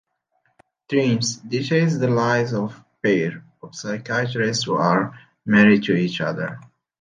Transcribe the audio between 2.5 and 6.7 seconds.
of pair of psychiatrists who are married to each other.